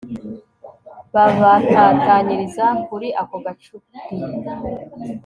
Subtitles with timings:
[1.13, 3.87] babatatanyiriza kuri ako gacuri